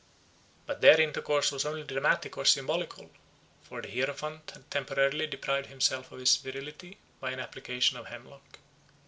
[0.65, 3.11] But their intercourse was only dramatic or symbolical,
[3.61, 8.57] for the hierophant had temporarily deprived himself of his virility by an application of hemlock.